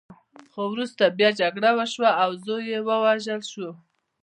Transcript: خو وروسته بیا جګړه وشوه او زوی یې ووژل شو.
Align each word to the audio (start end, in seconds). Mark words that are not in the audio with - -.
خو 0.51 0.61
وروسته 0.73 1.03
بیا 1.17 1.29
جګړه 1.41 1.69
وشوه 1.77 2.11
او 2.23 2.29
زوی 2.45 2.63
یې 2.71 2.79
ووژل 2.87 3.41
شو. 3.51 3.69